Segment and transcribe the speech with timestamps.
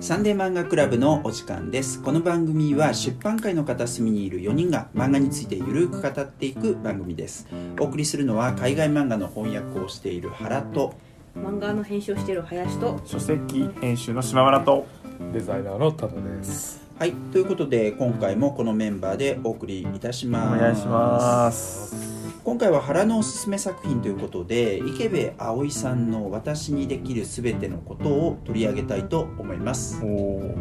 [0.00, 2.02] サンデー漫画クラブのお時間です。
[2.02, 7.46] この番組は出版界の片隅にいる4人が漫画についてゆるく語っていく番組です。
[7.78, 10.94] お送りするのは海外漫画の翻訳をしている原と。
[11.36, 13.00] 漫画の編集をしている林と。
[13.04, 14.86] 書籍編集の島村と。
[15.34, 16.80] デザイナーの多田です。
[16.98, 17.12] はい。
[17.32, 20.60] ということで今回もこのメンバーでお送りいたしおます。
[20.60, 30.00] 願いします今回は原のおすすめ作品ということで池部葵さんの「私にできるすべてのこと」を取り上げたいと思います。
[30.02, 30.54] おお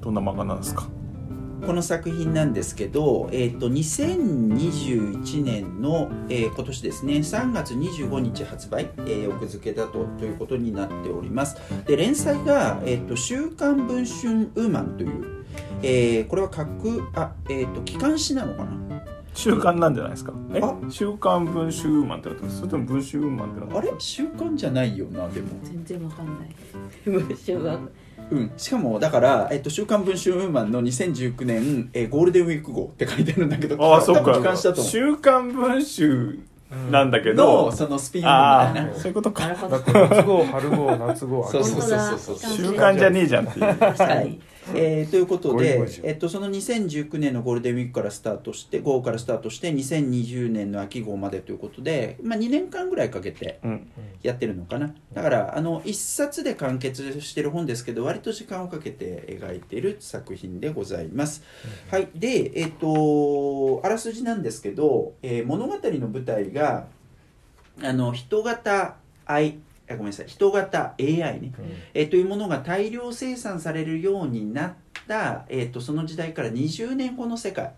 [0.00, 0.88] どんな漫画なんですか？
[1.64, 11.56] この作品なんですけど、えー、と2021年の、えー今年ですね3月25日発売、えー奥付けだとということになっております。
[11.86, 15.44] で連載が、えーと「週刊文春ウーマン」という、
[15.82, 18.72] えーこれは各あ、えー、と機関誌なのかな？
[19.34, 20.32] 週刊なんじゃないですか？
[20.54, 20.60] え？
[20.62, 20.74] あ？
[20.90, 22.56] 週刊文集ウーマンってなってます？
[22.58, 23.88] それとも文集ウーマンってなってあます？
[23.92, 23.94] れ？
[23.98, 25.48] 週刊じゃないよなでも。
[25.62, 26.48] 全然わかんない。
[27.04, 27.78] 文章が
[28.30, 34.32] うん、しかもだから、えっと、週刊文春ウーマンの2019年、えーゴールデンウィーク号って書いてあるんだけどああそっか。
[34.34, 36.38] 機関誌だと思週刊文集
[36.90, 38.90] なんだけうど、のそのスピンオフみあたいな。
[38.92, 39.42] あ そういうことか。
[39.48, 39.76] なるほど。
[39.76, 42.56] だって夏号春号夏号そうそう秋号そうそうそう。
[42.56, 43.74] 週刊じゃねえじゃんっていう。
[43.76, 44.40] 確かに
[44.74, 53.90] えーということでえっと、その2019年のゴールデンウィークからスタートして号からスタートして2020年の秋号までということで、まあ、2年間ぐらいかけてうん。
[54.22, 54.94] やってるのかな。
[55.12, 61.42] だからあの1冊で完結してる本ですけど割と時間をかけて描いている作品でございます、
[61.90, 62.08] はい。
[62.14, 66.86] でえっ、とあらすじなんですけど、えー物語の舞台が
[67.82, 68.96] あの人型
[69.26, 69.40] あ
[69.96, 70.26] ごめんなさい。
[70.26, 71.52] 人型 AI ね。
[71.94, 74.72] えーというものが大量生産されるようになっ
[75.08, 77.72] た、えー、とその時代から20年後の世界、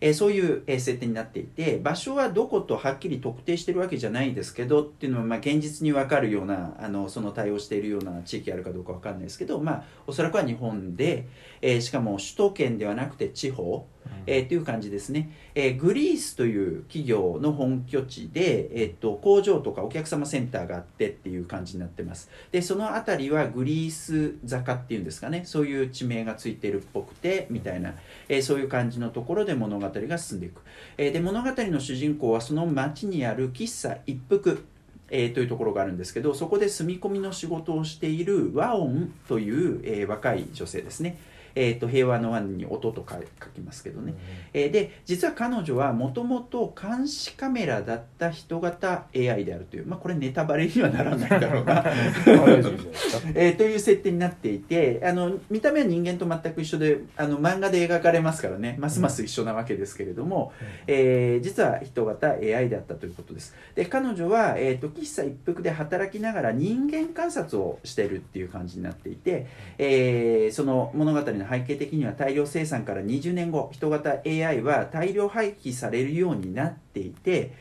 [0.00, 11.26] えーそういう、えー設定になっていて場所はどことはっきり特定してるわけじゃないですけどっていうのは、まあ、現実に分かるようなあのその対応しているような地域あるかどうか分かんないですけど、まあ、おそらくは日本で、
[11.62, 13.86] えーしかも首都圏ではなくて地方、
[14.26, 22.30] えーという感じですね、えーグリースという企業の本拠地で、えー、と工場とかお客様センターがあってっていう感じになってます。
[22.52, 25.42] でその辺りはグリース坂っていうんですかね。
[25.44, 27.94] そういう地名がついてるっぽくてみたいな、
[28.28, 30.62] えーそういう感じのところで物語が進んでいく、
[30.98, 34.64] えーで物語の主人公はその町にある喫茶一服
[35.10, 41.18] えーというところがあるんですけどそこで住み込みの仕事をしている和音という、えー若い女性ですね、
[41.54, 44.14] えー、と平和の和に音と書書きますけどね、
[44.52, 51.84] えーで実は彼女はもともと監視カメラだった人型 AI であるという、まあ、これネタバレにはならないだろうな、
[53.34, 58.76] えーという設定になっていてあの見た目は人間と全く一緒であの漫画で描かれますからね。
[58.78, 60.52] ますます一緒なわけですけれども、
[60.86, 63.54] えー実は人型 AI であったということです。
[63.74, 69.46] で彼女は、えー、と喫茶一服で働きながら人間観察をしているっていう感じになっていて、
[69.78, 77.52] えーその物語の背景的には大量生産から20年後人型 AI は大量廃棄されるようになっていて、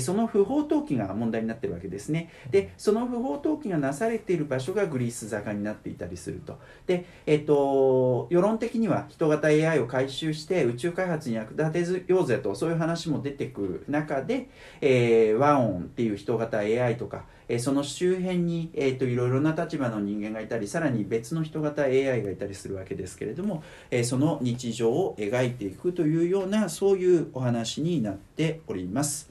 [0.00, 2.30] その不法投棄が問題になってるわけですね。
[2.50, 6.58] でその不法投棄がなされている場所がグリース坂になっていたりすると。
[6.86, 14.48] で、えっと世論的には人型 AI を回収して宇宙開発に役立てようぜとそういう話も出てくる中で、
[14.80, 29.28] えーワンオンっていう人型 AI とか、えーその周辺に、えー、といろいろな立場の人間がいたりさらに別の人型 AI がいたりするわけですけれども、えーその日常を描いていくというようなそういうお話になっております。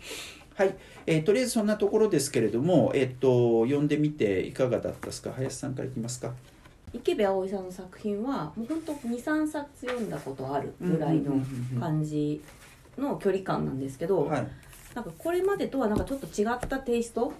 [0.56, 0.76] はい、
[1.08, 5.32] えーとりあえずそんなところですけれども、えっと読んでみていかがだったですか？
[5.32, 6.34] 林さんからいきますか。
[6.94, 11.42] 池部葵さんの作品はもう本当23冊読んだことあるぐらいの
[11.80, 12.42] 感じ
[12.98, 14.48] の距離感なんですけど、はい、
[14.94, 17.32] なんかこれまでとはなんかちょっと違ったテイスト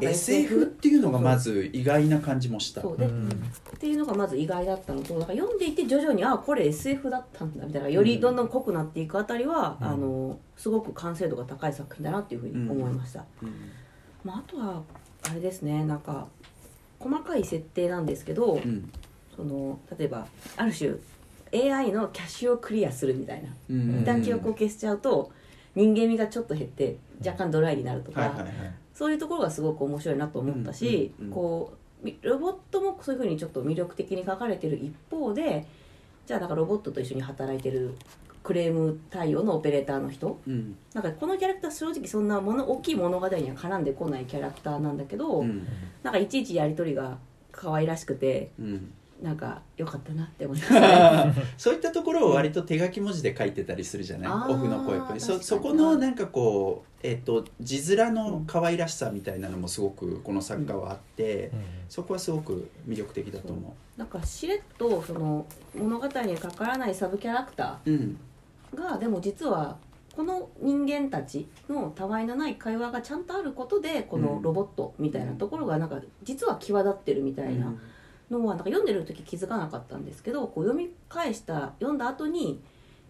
[0.00, 2.80] SF っていうのがまず意外な感じもした。
[2.80, 3.08] そうで、っ
[3.78, 9.86] ていうのがまず意外だったのとなんか読んでいて徐々にあこれ SF だったんだみたいなよりどんどん濃くなっていくあたりは、うん。
[9.86, 13.52] あのすごく完成度が高い作品だなっていうふうに思いました、うん。
[14.22, 14.82] まあ、あとは
[15.30, 16.28] あれですねなんか
[16.98, 18.92] 細かい設定なんですけど、うん。
[19.34, 20.26] その例えば
[20.56, 20.92] ある種
[21.52, 24.00] AI のキャッシュをクリアするみたいなうん。
[24.02, 25.32] 一旦記憶を消しちゃうと
[25.74, 28.52] 人間味がちょっと減って若干ドライになるとか、はいはいはい。
[29.00, 35.66] そういうところがすごく面白いなと思ったし、うんうんうんこうみロボットもそういうふうにちょっと魅力的に書かれてる一方で
[36.26, 37.94] じゃあなんかロボットと一緒に働いてる
[38.42, 40.38] クレーム対応のオペレーターの人？
[40.46, 40.76] うん。
[40.92, 45.66] なんかこのキャラクター正直そんなもの大きい物語には絡んでこないキャラクターなんだけど、うん。
[46.02, 47.16] なんかいちいちやり取りが
[47.52, 48.92] 可愛らしくてうん
[49.22, 50.80] なんか良かったなって思いました
[51.26, 51.34] ね。
[51.58, 55.20] そういったところを割と手書き文字で書いてたりするじゃない、あーオフの声っぽい。
[55.20, 61.50] そそこのなんかこう、えっと字面の可愛らしさみたいなのもすごくこの作家はあって、
[61.88, 65.44] そこはすごく魅力的だと思なんかしれっとその
[65.74, 67.90] 物語にかからないサブキャラクタう。
[67.90, 68.18] うん。
[68.74, 69.76] ーがでも実は
[70.14, 77.72] この人間たちのたわいのない会話がちゃんとあることでこのロボットみたいなところがなんか実は際立ってるみたいな
[78.30, 82.60] のはなんか読んでる時気づかなかったんですけどこう読み返した読んだ後に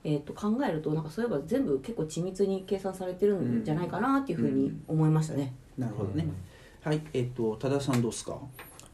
[0.02, 5.52] えー、と考えるとなんかそういえば全部結構緻密に計算されてるんじゃないかなっていうふうに思いましたね。
[5.76, 6.26] なるほどね、
[6.82, 8.38] はいえっ、と多田さんどうですか？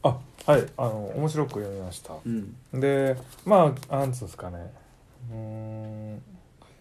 [0.03, 2.13] あはいあの面白く読みました。
[2.25, 2.53] うん。
[2.73, 3.15] で
[3.45, 4.73] まあなんつうんですかね。
[5.31, 5.37] うー
[6.15, 6.21] ん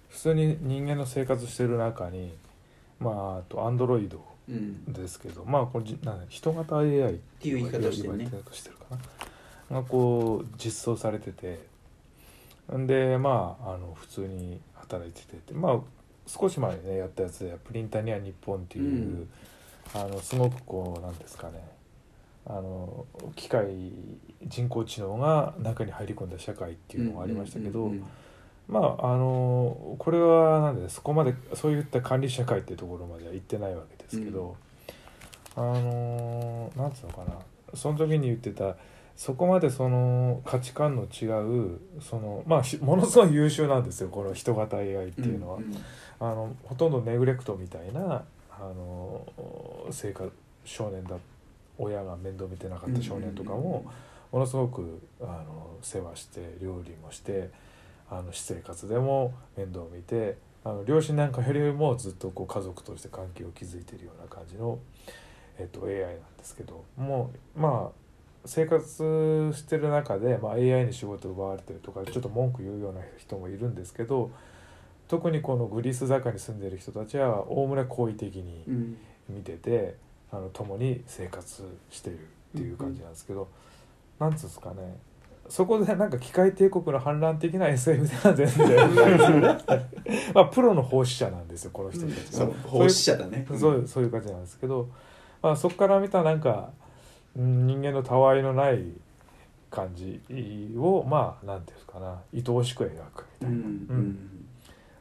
[0.09, 2.35] 普通に人間の生活してる中に
[2.99, 4.93] まああとアンドロイドうん。
[4.93, 8.99] ですけどまあこれじな人型 AI っっていう言い方をしてるかな
[9.71, 11.77] がこう実装されてて。
[12.77, 15.79] んでまああの普通に働いててまあ
[16.27, 19.29] 少し前にねやったやつで「プリンタニア日本」っていう、うん。
[19.95, 21.63] あのすごくこうなんですかね。
[22.49, 23.67] あの機械
[24.47, 28.05] 人工知能が中に入り込んだ社会っていうのがありましたけど、うんうん
[28.69, 34.57] まああのこれはなんでそこまでそういった管理社会っていうところまでは行ってないわけですけど、
[35.55, 37.39] あのなんつうのかな。
[37.75, 38.77] その時に言ってた
[39.17, 41.27] そこまでその価値観の違
[41.73, 45.59] うそのまあし ものすごい優秀なんですよこの人型 AI っていうのは。
[45.59, 45.75] んん
[46.19, 49.27] あのほとんどネグレクトみたいなあの
[49.91, 50.31] 生活
[50.65, 51.17] 少年だ
[51.79, 53.85] 親が面倒見てなかった少年とかも
[54.33, 57.51] ものすごくあの世話して料理もして
[58.11, 64.79] あの私生活でも面倒を見てあの両親なんかよりもずっとこう家族として関係を築いているような感じの、
[65.59, 68.06] えっと、AI なんですけどもうまあ
[68.47, 74.31] 生活してる中で、まあ、AI に仕事を奪われてるとかちょっと文句言うような人もいるんですけど
[75.09, 78.97] 特にこのグリス坂に住んでる人たちはおおむね好意的にうん。
[79.29, 79.97] 見てて
[80.31, 82.19] あの共に生活してるっ
[82.57, 83.49] ていう感じなんですけど、
[84.19, 84.97] なんつうんですかね。
[85.49, 89.59] そこでなんか機械帝国の反乱的な SF では全然
[90.35, 93.47] まあプロの奉仕者なんですよこの人たちはそう奉仕者だね。
[93.57, 94.89] そういうそういう感じなんですけど、
[95.41, 96.86] まあ、そこから見たなんかうん
[97.37, 98.83] 人間のたわいのない
[99.71, 100.21] 感じ
[100.79, 103.95] をまあなんていうんですかな愛おしく描くみたうんいな。
[103.95, 104.47] うん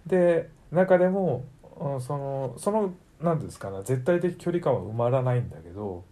[0.06, 1.46] で中でも
[1.80, 6.04] うんそのその何ていうんですかな絶対的距離感は埋まらないんだけど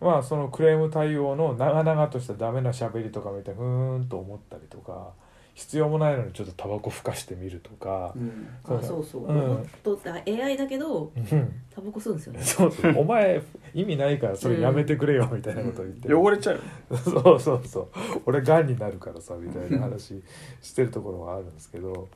[0.00, 5.12] まあそのクレーム対応の長々としたダメな喋りとか見てふーんと思ったりとか
[5.58, 8.12] 必要もないのにちょっとタバコふかしてみるとか。
[8.14, 8.48] う、ん。
[8.62, 9.34] あそうそう、うん。
[9.34, 12.42] ロボットって AI だけどうん、タバコ吸うんですよね。
[12.44, 12.94] そうそう。
[12.96, 13.42] お前
[13.74, 16.62] 意味ないからそれやめてくれよみたいなこと言って、汚れちゃうよ。
[16.96, 17.88] そうそうそう。
[18.26, 20.22] 俺がんになるからさみたいな話
[20.62, 22.06] してるところはあるんですけど。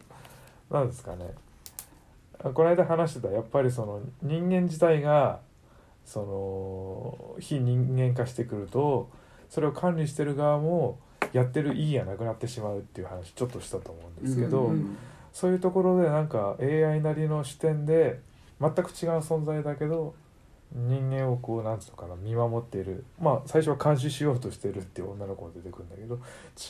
[0.71, 1.35] なんですかね。
[2.55, 5.41] この間話してたやっぱりその人間自体が
[6.05, 9.11] その非人間化してくると
[9.49, 10.99] それを管理してる側も
[11.33, 14.97] やってる意義がなくなってしまうっていう話ちょっとしたと思うんですけど、うん
[15.33, 18.21] そういうところでなんか AI なりの視点で
[18.61, 20.15] 全く違う存在だけど
[20.75, 23.05] 人間をこうなんつうのかな見守っている。
[23.21, 26.19] まあ最初は監視しようとしてるっていう女の子が出てくるんだけど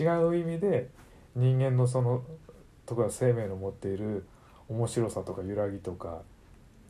[0.01, 0.89] 違う意味で
[1.37, 2.23] 人間のその
[2.87, 4.25] とか生命の持っている
[4.69, 6.23] 面白さとか揺らぎとか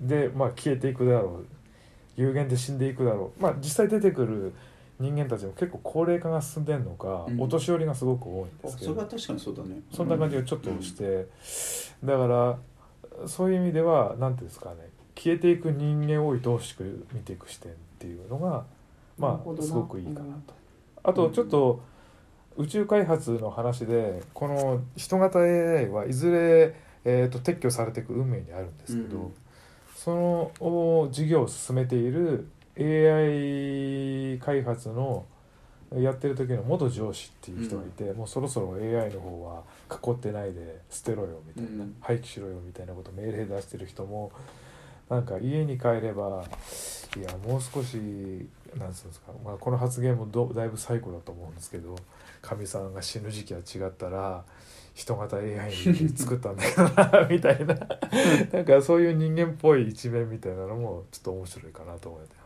[0.00, 1.46] でまあ消えていくだろう。
[2.16, 3.42] 有限で死んでいくだろう。
[3.42, 4.52] まあ実際出てくる
[5.00, 7.40] 人間たちも結構高齢化が進んでるのか、うん。
[7.40, 8.92] お年寄りがすごく多いんあですけど。
[8.92, 9.80] それは確かにそうだね。
[9.92, 11.26] そんな感じがちょっとして、
[12.04, 12.58] だから
[13.26, 14.76] そういう意味では何ていうんですかね
[15.14, 18.64] 消えていく人間を愛おしく見ていく視点っていうのが
[19.18, 20.54] まあすごくいいかなと。
[21.04, 21.82] あとちょっと
[22.56, 29.34] 宇宙開発の話でこの人型 AI はいずれ、えー、と撤去されていく運命にあるんですけど、うん。
[29.96, 32.48] そのお事業を進めている
[32.78, 35.26] AI 開発の
[35.94, 41.96] やってる時の元上司っていう人がいて、もうそろそろ AI の方は囲ってないで捨てろよみたいな、うん。
[42.00, 44.32] 廃棄しろよみたいなこと命令出してる人も
[45.12, 46.44] なんか家に帰れば
[47.18, 47.96] いやもう少し
[48.78, 51.94] なんつうんですか、まあ、この発言もどだいぶ最古だと思うんですけど
[52.40, 54.42] かみさんが死ぬ時期は違ったら
[54.94, 57.74] 人型 AI に作ったんだけどなみたいな
[58.52, 62.41] なんかそういう人間っぽい一面みたいなのもちょっと面白いかなと思って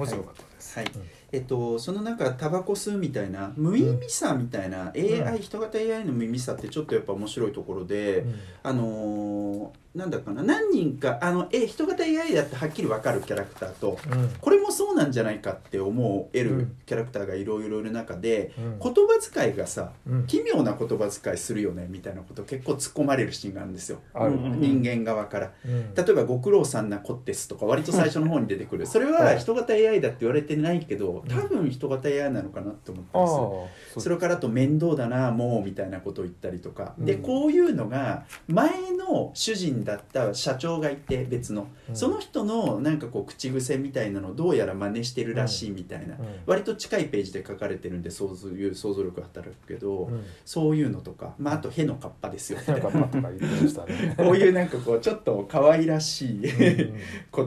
[0.00, 0.78] 面白かったです。
[0.78, 0.86] はい。
[0.94, 1.02] うん。
[1.32, 8.34] えっと、そのなんかタバコ吸うみたいな無意味さみたいな、AI 人型 AI の無意味さってちょっとやっぱ面白いところで、うん。
[8.62, 14.28] あのーなんだかな何人かあのえ人型 AI だってはっきり分かるキャラクターとうん。
[14.40, 16.76] これもそうなんじゃないかって思えるうん。
[16.86, 18.78] キャラクターがいろいろいる中で、うん。
[18.78, 20.26] 言葉遣いがさうん。
[20.28, 23.98] 奇妙な言葉遣いするよねみたいなこと結構突っ込まれるシーンがあるんですよ。
[24.14, 25.52] 人間側から。
[25.66, 25.92] うん。
[25.92, 28.86] 例えば「ご苦労さんなこってす」とか割と最初の方に出てくる。
[28.86, 33.66] それは人型 AI だって言われてないけど多分人型 AI なのかなって思ってああ
[33.96, 34.04] ます。
[34.04, 37.22] それからあと面倒だなもうみたいなことを言ったりとか、でうん。
[37.22, 41.96] こういうのが前の主人だった社長がいて別の、うん。
[41.96, 46.20] その人のなんかこう口癖みたいなのをどうやら真似してるらしいみたいな、うん。
[46.46, 50.24] 割と近いページで書かれてるんでそういう想像力が働くけど、うん。
[50.44, 54.14] そういうのとか、まあ、あと「へのカッパですよ」とか言ってましたね。
[54.18, 56.94] こういうなんかこうちょっと可愛らしいうん。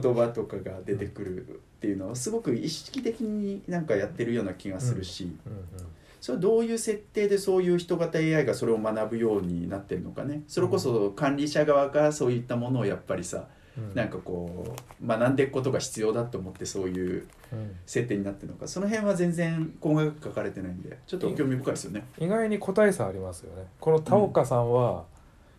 [0.00, 5.93] 言葉とかが出てくるっていうのをすごく意識的になんかやってるような気がするし、うん
[6.24, 10.42] それはどういう設定でそういう人型 AI がそれを学ぶようになってるのかね。
[10.48, 13.94] それこそ管理者側がそういったものをやっぱりさうん。
[13.94, 17.76] なんかこう学んでいくことが必要だと思ってそういううん。
[17.84, 18.66] 設定になってるのか。
[18.66, 22.06] その辺は全然細かく書かれてないんでちょっと興味深いですよね。
[22.18, 23.66] 意外に個体差ありますよね。
[23.78, 25.04] この田岡さんは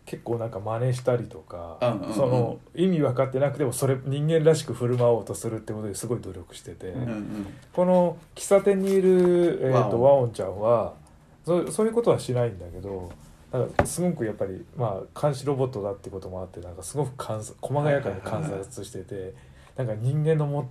[0.06, 2.14] 結構なんか真似したりとか、うんうんうん。
[2.14, 7.46] その意味分かってなくてもそれ人間らしく振る舞おうとするってことですごい努力してて、うんうん。
[7.72, 10.94] この喫茶店にいる、えー、とワワオンちゃんは
[11.44, 13.10] そそういうことはしないんだけど
[13.52, 17.24] なんかすごくやっぱり、まあ、監視ロボットだってこともあってなんかすごく
[17.60, 19.34] 細やかに観察してて
[19.76, 20.64] なんか人間のもっ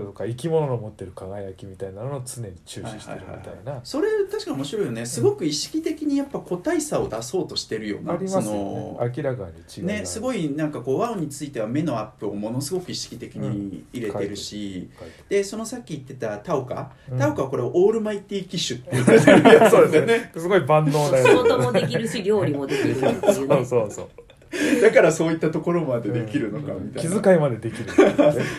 [0.00, 3.80] とか生き物の持ってる輝きみたいなのを常に注視してるみたいな。
[3.84, 24.08] それ確か面白いよねすごく意識的にやっぱ個体差を出そうとしてるようなありますよそねの明らかに違いがあるね、すごいなんかこうワオについては目のアップをものすごく意識的に入れてるし、書いてでそのさっき言ってたタオカ、うんタオカはこれオールマイティー機種って言われてるやつそうなんだよねですねすごい万能なやつ仕事もできるし料理もできるっていうそうそうそう
[24.82, 27.86] だからそういったところまでできるのかみたいな、気遣いまでできる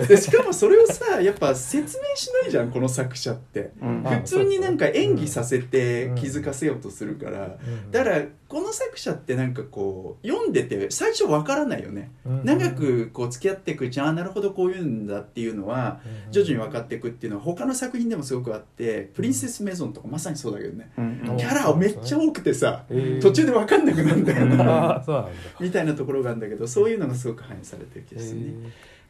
[0.08, 3.72] でしかもそれをさやっぱ説明しないじゃんこの作者って。
[3.82, 4.04] うん。
[4.06, 7.92] あ普通になんか演技させてうん気づかせようとするから、うん。
[7.92, 12.12] だからこの作者ってなんかこう読んでて最初わからないよね。
[12.26, 12.46] うん。
[12.46, 16.32] 長くこう付き合っていくうちにああなるほどこういうんだっていうのはうん。
[16.32, 20.92] 徐々に分かっていくっていうのは他の作品でもすごくあって「プリンセス・メゾン」とかまさにそうだけどね。
[20.98, 21.38] うん。
[21.38, 24.58] キャラめっちゃ多くてさえー途中で分かんなくなるんだようん。
[24.58, 25.32] なああそうなんだ。
[25.60, 28.54] みたいなところがあるんだけどそういうのがすごく反映されてる気がするね。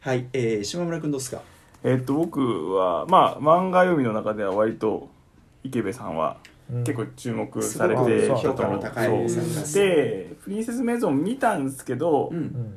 [0.00, 1.40] はいえー島村君どうですか？
[1.82, 5.08] えっと僕はまあ漫画読みの中では割と
[5.62, 6.36] 池部さんは
[6.70, 6.84] うん。
[6.84, 12.74] 結構注目されてすごく評価の高いですで「プリンセス・メゾン」見たんですけど、うんうん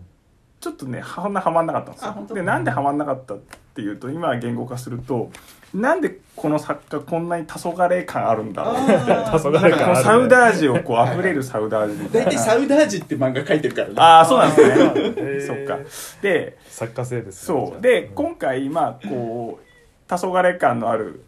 [0.60, 2.36] ちょっとねそんなハマんなかったんですよ。
[2.36, 3.38] でなんでハマんなかったっ
[3.76, 5.30] ていうと今言語化すると
[5.74, 8.76] なんでこの作家こんなに黄昏感あるんだろう？
[8.76, 12.04] 黄昏感あるこのサウダージをこう溢れるサウダージ。
[12.04, 13.94] みたいな大体サウダージって漫画書いてるからね。
[13.98, 15.58] ああそうなんですね。
[15.58, 15.80] そっか。
[16.22, 17.58] で作家性ですね。
[17.58, 17.82] そう。
[17.82, 21.24] でじゃあ今回まあこう黄昏感のある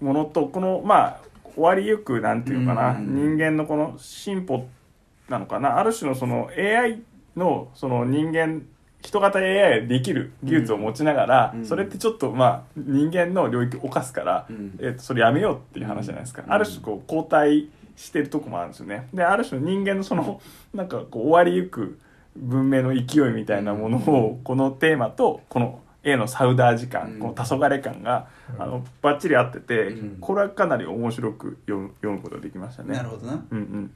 [0.00, 1.20] ものとこのまあ
[1.54, 2.90] 終わりゆくなんていうのかな。
[2.92, 4.68] うん人間のこの進歩
[5.28, 5.78] なのかな。
[5.78, 7.02] ある種のその AI
[7.36, 8.62] のその人間
[9.02, 11.66] 人型 AI できる技術を持ちながら、うん。
[11.66, 14.78] それってちょっとまあ人間の領域を犯すから、うん。
[14.78, 16.52] えーとそれやめようっていう話じゃないですか、うん。
[16.52, 19.08] ある種こう交代してるとこもあるんですよね。
[19.12, 20.40] である種人間のその
[20.72, 21.98] なんかこう終わりゆく
[22.36, 27.18] 文明の勢いみたいなものをこのテーマとこの A のサウダー時間、うん。
[27.18, 28.62] この黄昏感が、うん。
[28.62, 30.16] あのバッチリ合ってて、うん。
[30.20, 32.94] これはかなり面白く読む読むことができましたね。
[32.94, 33.44] なるほどな。
[33.50, 33.90] うんうん。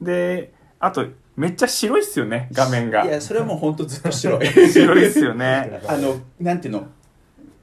[0.00, 0.52] で
[0.82, 3.04] あとめっちゃ白いっすよね画面が。
[3.04, 4.46] いやそれはもうほんとずっと白い。
[4.46, 5.80] 白いっすよね。
[5.86, 6.88] あのなんていうの？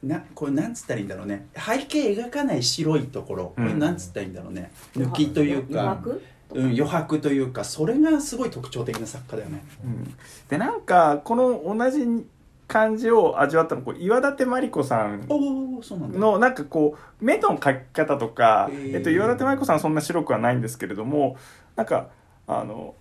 [0.01, 1.47] なこれなんつったらいいんだろうね。
[1.53, 4.71] 背景描かない白いところ、これなんつったらいいんだろうね。
[4.95, 6.21] 抜きというか、余白？
[6.51, 9.63] うん、余白というかそれがすごい特徴的な作家だよね。
[9.83, 10.15] うん。
[10.47, 12.25] でなんかこの同じ
[12.69, 16.17] 感じを味わったのこう岩立真理子さんおおそうなんだ。
[16.17, 21.35] のなんかこう目の描き方とか、えっと、岩立真理子さんはそんな白くはないんですけれども
[21.75, 22.07] なんか
[22.47, 22.95] あの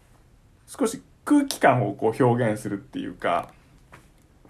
[0.69, 3.51] 少し空気感をこう表現するっていうか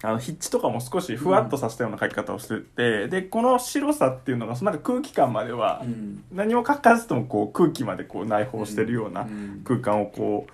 [0.03, 6.23] あの筆致とかも少しふわっとさせたような描き方をしてて、でこの白さっていうのがそのなんか空気感まではうん。
[6.31, 9.63] 何も書かずともこう空気までこう内包してるようなうん。
[9.65, 10.47] 空間をこ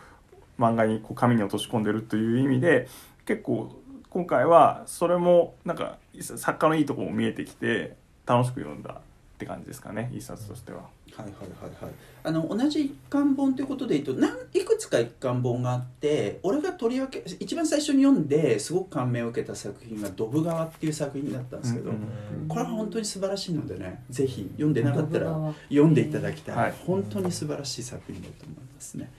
[0.59, 2.88] う漫画にこう紙に落とし込んでるという意味で
[3.26, 3.71] 結構
[4.09, 9.00] 今回はそれもなんか作家のいいところも見えてきて楽しく読んだ
[9.44, 10.78] っって感じですかね一冊としては。
[10.78, 11.32] はいはい
[11.62, 11.92] はいはい。
[12.24, 22.04] あの同じ一巻本ということで言うとなんいくつか一巻本があって俺が取り分け一番最初に読んですごく感銘を受けた作品が「ドブ川」っていう作品だったんですけど、うんうん
[22.48, 26.74] これは本当に素晴らしいのでねぜひ読んでなかったら読んでいただきたい、はい。
[26.86, 29.10] 本当に素晴らしい作品だと思いますね。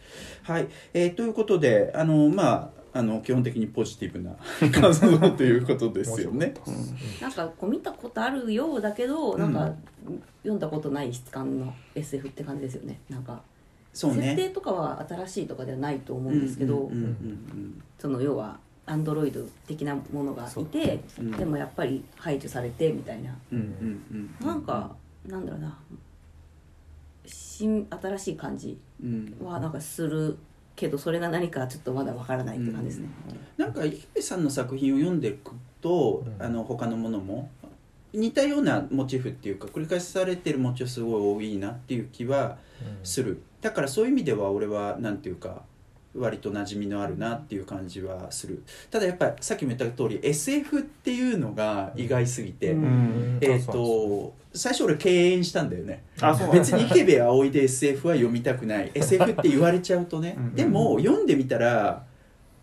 [0.44, 4.32] はい、えーということであのまああの基本的にポジティブな
[4.72, 6.54] 感想ということですよね。
[7.22, 9.74] なんかこう見たことあるようだけどなんか
[10.44, 13.02] 読んだことない質感の SF って感じですよね。
[13.10, 13.42] なんか
[13.92, 14.50] そう設定ね。
[14.52, 21.24] とかは新しいとかではないと思うんですけど、うんうんうんその要はアンドロイド的なものがいて、う。
[21.24, 21.32] ん。
[21.32, 23.66] でもやっぱり排除されてみたいな、うんうん
[24.12, 24.48] うんうん。
[24.48, 24.96] なんか
[25.28, 25.78] なんだろうな。
[27.26, 30.38] 新新しい感じうんはなんかする
[30.76, 33.10] けどそれが何かちょっとまだわからないって感じですね、
[33.58, 35.52] なんか池部さんの作品を読んでいく
[35.82, 36.44] と、うん。
[36.44, 37.50] あの他のものも
[38.14, 42.58] 似たようなモチーフっていうか繰り返されてるモチーフすごい多いなっていう気は
[43.04, 43.42] する。
[43.62, 45.64] だからそういう意味では俺はなんていうか
[46.16, 48.64] 割と馴染みのあるなっていう感じはする。
[48.90, 52.84] ただやっぱりさっきも言った通り SF っていうのが意外すぎて、うん。
[52.84, 53.40] うん。
[53.42, 56.04] えっ、と最初俺敬遠したんだよね。
[56.22, 58.92] あそうなん別に池部葵で SF は読みたくない。
[58.94, 60.36] SF って言われちゃうとね。
[60.38, 60.56] うん。
[60.56, 62.04] でも読んでみたら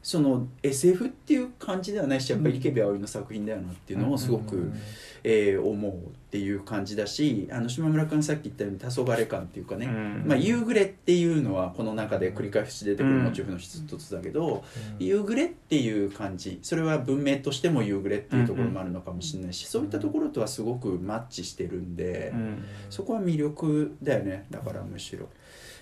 [0.02, 4.80] その SF っていう感じではないしやっぱり池部葵の作品だよなっていうのをすごく、うん
[5.24, 5.94] えー思うっ
[6.32, 14.64] ていう感じだしあの島村君がさっき言ったように黄昏感っていうかね、うんまあ、夕暮れっていうのはこの中で繰り返し出てくるモチーフの一つだけど、
[14.98, 22.64] 夕暮れっていう感じそれは文明としても夕暮れっていうところもあるのかもしれないし、そういったところとはすごくマッチしてるんで、うん。
[22.88, 24.46] そこは魅力だよね。
[24.50, 25.28] だからむしろ。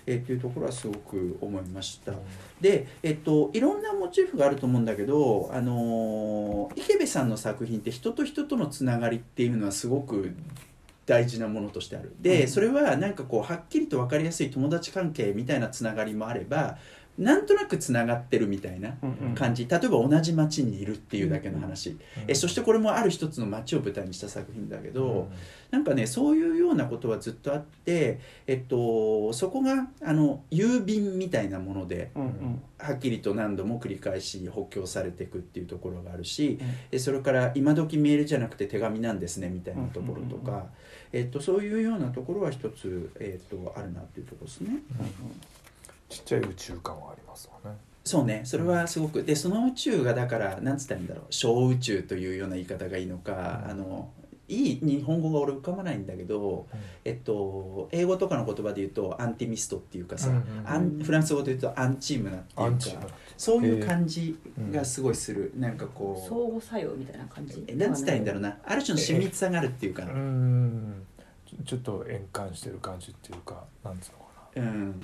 [0.07, 2.13] えーっていうところはすごく思いました。
[2.61, 10.35] で、えっと、いろんなモチーフがあると思うんだけど、あのー池部さんの作品って人と人とのつながりっていうのはすごく
[11.07, 12.15] 大事なものとしてある。
[12.21, 12.49] で、うん。
[12.49, 16.79] それはなんかこうはっきりと分かりやすい友達関係みたいなつながりもあれば
[17.21, 19.67] なんとなくつながってるみたいなうん感じ。
[19.69, 21.97] 例えば同じ町にいるっていうだけの話、
[22.27, 25.29] えそしてこれもある一つの町を舞台にした作品だけど、
[25.71, 32.63] なんかねそういうようなことはずっとあって、えっと、そこがあの郵便みたいなものでうんうん。
[32.79, 36.69] はっきりと何度も繰り返し補強されていくっていうところがあるし、うん。
[36.93, 40.63] えそれから今時メールじゃなくて手紙なんですねみたいなところとか、うんうん。
[40.63, 40.69] うん
[41.13, 44.79] えっと、そういうようなところは一つ、えっと、あるなっていうところですね。
[46.11, 47.79] ちっちゃい宇宙感はありますわね。
[48.05, 48.43] そうね。
[48.45, 49.23] それはすごく。
[49.23, 51.25] でその宇宙がだからなんつったらいいんだろう。
[51.31, 53.71] 小宇宙というような言い方がいいのか、うん。
[53.71, 54.11] あの
[54.49, 56.67] いい日本語が俺浮かばないんだけど、
[57.05, 64.73] えっと、英語とかの言葉で言うとアンティミストっていうかさ、うんうんアンフランス語で言うとアンチームなっていうアンチかそういう感じえー。
[64.73, 67.61] がすごいする、なんかこ相互作用みたいな感じ？
[67.61, 68.57] うえなんつったらいいんだろうな。
[68.65, 71.07] ある種の親密さがあるっていうか、うん。
[71.47, 74.25] ちょちょっと円環してる感じっていうかなんつうのか
[74.57, 75.01] うん。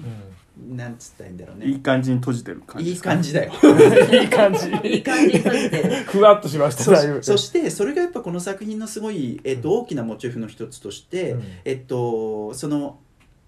[0.77, 2.91] な、なんつったらいいんだろういいね感じに閉じてる感じ。
[2.91, 3.53] いい感じだよ。
[3.63, 4.69] うん、いい感じ。
[4.89, 5.91] いい感じに閉じてる。
[6.05, 7.23] ふわっとしましたそだいぶ。
[7.23, 9.79] そしてそれがやっぱこの作品のすごい、えっと、うん。
[9.81, 11.43] 大きなモチーフの一つとして、うん。
[11.65, 12.99] えっとその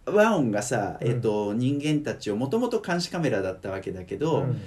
[0.06, 1.08] 和音がさ、うん。
[1.08, 4.60] えっと、人間たちをもともと監視カメラだったわけだけど、うん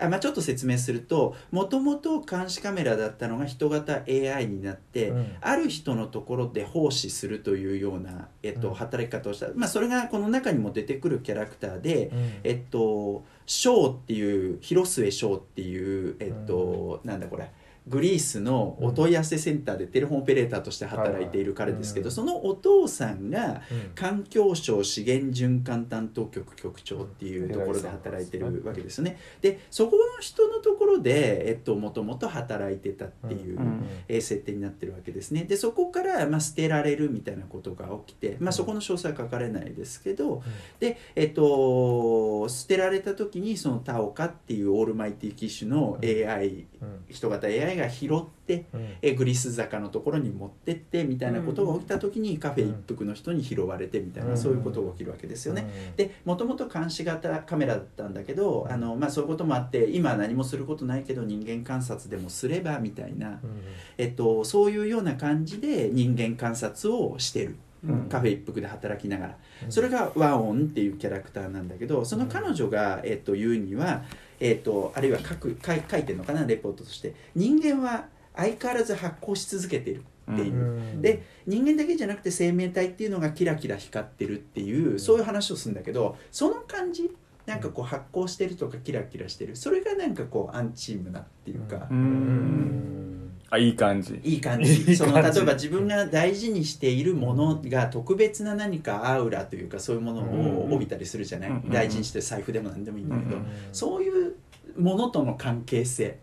[0.00, 5.36] あまあ、ちょっと説明するともともと監視カメラだったのが人型 AI になって、うん。
[5.40, 8.74] ある人のところで奉仕するというような、えっとうん。
[8.74, 12.32] 働き方をした、まあ、それがこの中にも出てくるキャラクターで、うん。
[12.44, 17.50] えっとショーっていう広末ショーっていう、えっとなんだこれ
[17.88, 23.92] グリースのお問い合わせセンターでテレフォンオペレーターとして働いている彼ですけど、うんそのお父さんがうん。
[23.94, 29.18] 環境省資源循環担当局局長っていうところで働いてるわけですよね。
[29.40, 33.58] でそこの人のところで、えっと、もともと働いてたっていう、
[34.08, 35.44] 設定になってるわけですね。
[35.44, 40.42] でそこから、まあ、捨てられるみたいなことが起きて、まあ、そこの詳細は書かれないですけど、
[40.80, 47.04] で、えっと、捨てられた時にそのタオカっていうオールマイティ機種の AI、うん。
[47.08, 48.08] 人型 AI が拾っ
[48.46, 48.88] てうん。
[49.00, 54.36] えグリス坂のところに持ってってみたいなことが起きた時にカフェ一服の人に拾われてみたいな、うん。
[54.38, 55.70] そういうことが起きるわけですよね。
[55.90, 55.96] うん。
[55.96, 63.38] でもともと監視型カメラだったんだけどあの、まあ、そういうこともあって今は何もすることないけど人間観察でもすればみたいな、うん。
[63.98, 67.56] えっと、そういうような感じで人間観察をしてる。
[67.84, 68.08] うん。
[68.08, 69.36] カフェ一服で働きながら。
[69.64, 69.72] うん。
[69.72, 74.04] それがワオンっていうキャラクターなんだけどその彼女が、えっと、言うには、
[74.44, 77.14] えっと、あるいは書く書い書いてるのかなレポートとして。
[77.36, 80.02] 人間は相変わらず発光し続けている
[80.32, 81.02] っていう、うん。
[81.02, 87.10] で人間だけじゃなくて生命体っていうのがキラキラ光ってるっていうそういう話をするんだけどその感じ
[87.46, 89.54] なんかこう発光してるとかキラキラしてる。
[89.56, 94.18] それがなんかこうアンチームなっていうか、ううんんあいい感じ。
[94.24, 94.96] いい感じ。
[94.96, 104.36] その例えば自分が大事にしているものが特別な何かアウラというかそういうものを帯びたりするじゃない、うん大事にしてる財布でも何でもいいんだけど、うんそういう
[104.78, 106.04] ものとの関係性。
[106.04, 106.21] うんうんうん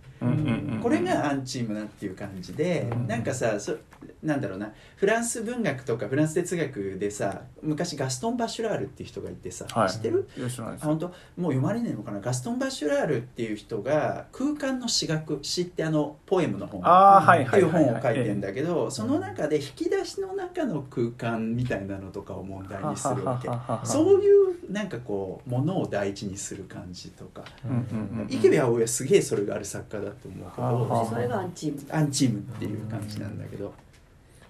[0.82, 3.78] これがアンチームなっていう感じで、うんなんかさそ
[4.24, 4.72] なんだろうな。
[4.96, 9.90] フランス文学とかフランス哲学でさ昔ガストン・バシュラールっていう人がいてさ、はい。
[9.90, 10.28] 知ってる？
[10.60, 11.08] あ本当？
[11.08, 12.20] もう読まれねえのかな？
[12.20, 16.82] ガストン・バシュラールっていう人が「空間の詩学」詩ってあのポエムの本。
[16.82, 23.50] ってはいいう本を書いてんだけどその中で引き出しの中の空間みたいなのとかを問題にするわけ。
[23.86, 27.44] そういうなんかこうものを大事にする感じとか。
[27.66, 31.82] うんうんうん池部葵はすげえそれがある作家だと思うけはどはそれがアンチーム。
[31.90, 33.74] アンチームっていう感じなんだけど。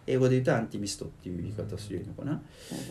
[0.09, 2.41] 英語で言うとアンティミストっていう言い方をするのかな、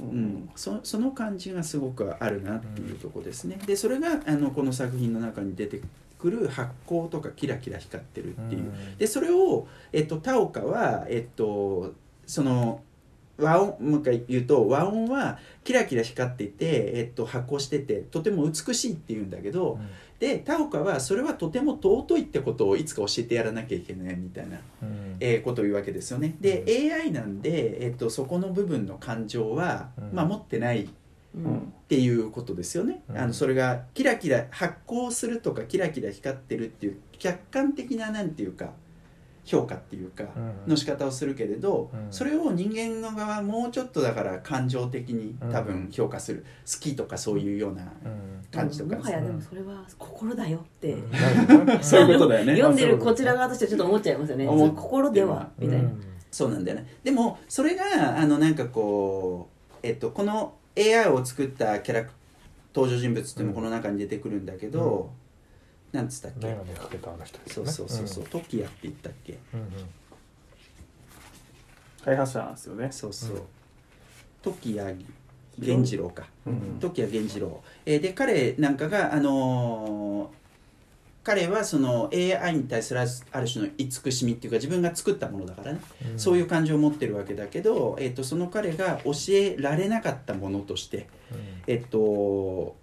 [0.00, 3.58] うん、そその感じがすごくあるなっていうとこですね。
[3.66, 5.80] でそれがあのこの作品の中に出て
[6.16, 8.72] くる発光とかキラキラ光ってるっていう。
[8.98, 12.82] でそれを、えっと、田岡は、えっと、その
[13.38, 19.78] 和音もう一回言うと和音はキラキラ光っていて、えっと、発光しててとても美しいっていうんだけど、
[20.18, 24.58] で田岡はそれはとても尊いってことをいつか教えてやらなきゃいけないみたいな、
[25.20, 26.36] えーことを言うわけですよね。
[26.40, 30.10] で、AI なんで、えっと、そこの部分の感情は、うん。
[30.12, 30.88] まあ、持ってないっ
[31.36, 31.72] うん。
[31.88, 33.18] ていうことですよね、うん。
[33.18, 38.72] あのそれがキラキラ発光するとかキラキラ光ってるっていう客観的ななんていうか
[39.48, 40.24] 評価っていうか
[40.66, 42.06] の仕方をするけれど、うん。
[42.10, 47.90] それを人間の側はもうちょっとだから感情的に多分評価する、好きとかそういうような
[48.52, 48.96] 感じとか。
[48.96, 50.94] もはやでもそれは心だよって、
[51.80, 52.56] そういうことだよね。
[52.60, 54.46] 読んでるこちら側としてはちょっと思っちゃいますよね。
[54.46, 55.90] 心ではみたいな、
[56.30, 56.86] そうなんだよね。
[57.02, 62.10] でもそれがあのなんかこう、えっと、この AI を作ったキャラク
[62.74, 65.10] 登場人物っていうのもこの中に出てくるんだけど、
[65.92, 66.46] なんつったっけ？
[66.46, 69.38] 眼鏡かけたあの人ですそうそうそうそう、トキヤって言ったっけ？
[69.54, 69.68] うんうん。
[72.04, 72.88] 開発者なんですよね。
[72.92, 73.42] そうそう、うん。
[74.42, 74.92] トキヤ
[75.58, 76.26] 源次郎か。
[76.46, 80.38] うん時矢源次郎、えーで彼なんかがあのー
[81.24, 83.04] 彼はその AI に対するあ
[83.40, 85.80] る種の慈しみっていうか自分が作ったものだからね、
[86.12, 86.18] うん。
[86.18, 91.06] そういう感情を持ってるわけだけど、えっとその彼が教えられなかったものとして
[91.66, 92.76] えっと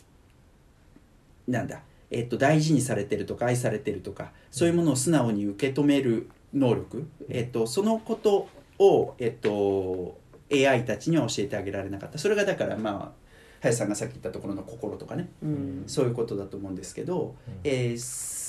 [1.47, 8.47] なんだ、えっと、大事にされてるとか愛されてるとかそういうものを素直に受け止める能力、えっと、そのこと
[8.79, 10.17] を、えっと、
[10.51, 12.17] AI たちには教えてあげられなかった。
[12.17, 13.25] それがだからまあ
[13.61, 15.29] 林さんがさっき言ったところの心とかね。
[15.41, 15.83] うん。
[15.87, 17.53] そういうことだと思うんですけど、うん。
[17.63, 18.45] えー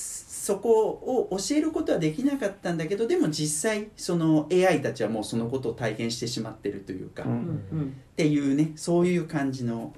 [0.47, 0.90] そこ
[1.31, 7.31] を教えることはできなかったんだけどでも実際その AI たちはもうそのことを体験してしまってるというか、うん。
[7.33, 8.01] ん。
[8.14, 9.92] ていうねそういう感じの、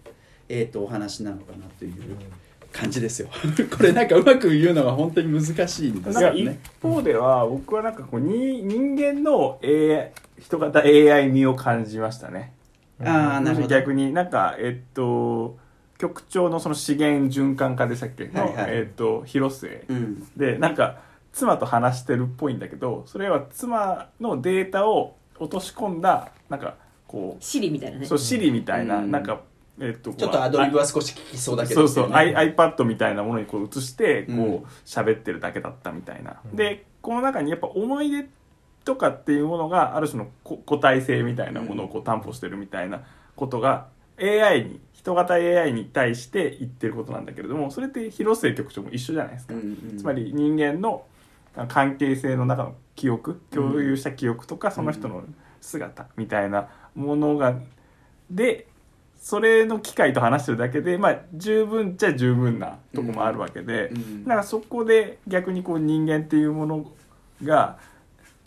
[0.48, 2.16] えー、とお話なのかなという
[2.72, 3.28] 感じですよ。
[3.76, 12.52] これなんかうまく言うのが本当に難しいんですなんか一よね方では僕はなんかこうに人間の AI 人型 AI 味を感じましたね。
[13.00, 13.68] あーなるほど。
[13.68, 15.56] 逆になんかえっと
[15.98, 18.26] 局長のその資源循環課でしたっけ？
[18.28, 18.66] の、はいはい。
[18.70, 19.84] えっと広末。
[19.88, 20.26] うん。
[20.36, 20.98] でなんか
[21.32, 26.74] 妻と話してるっぽいんだけどそれは妻のデータを落とし込んだなんか
[27.06, 28.04] こシリみたいなね。
[28.04, 29.10] うそう Siri みたいな、うん。
[29.10, 29.40] なんか
[29.80, 31.86] えっとちょっとアドリブは少し聞きそうだけど。
[31.86, 36.56] そうそう、iPad みたいなものにこう映してうんこう喋ってるだけだったみたいな、うん。
[36.56, 38.28] でこの中にやっぱ思い出
[38.84, 43.02] とかっていうものがある種のこ個体性みたいなものをこう担保してるみたいな
[43.36, 43.88] ことが
[44.20, 49.98] AI に人型 AI に対して言ってることなんだけれどもそれって広末局長も一緒じゃないですか、うんうん。
[49.98, 51.04] つまり人間の
[51.68, 55.22] 関係性の中の記憶共有した記憶とかその人の
[55.60, 57.56] 姿みたいなものが
[58.30, 58.66] で
[59.18, 66.90] それの機械と話してるだけでまあ十分っちゃ十分なとこもあるわけで、うんだからそこで逆にこう人間っていうもの
[67.42, 67.78] が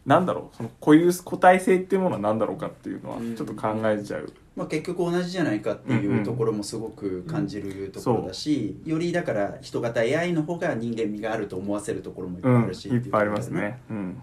[0.05, 3.35] なんだろうその固有個体性っていうものは何だろうかっていうのはうん。
[3.35, 4.33] ちょっと考えちゃう。
[4.55, 13.79] まあ、結局同じじゃないかっていうところもすごく感じるところだし、よりだから人型 AI の方が人間味があると思わせるところもいっぱいうん、あるし、いっぱいありますね。
[13.89, 13.97] うん。
[13.97, 14.21] うん。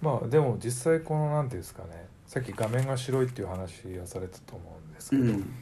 [0.00, 5.54] まあでも実際このなんていうんですかねさっき画面が白いっていう話はされたと思うんですけど、うん。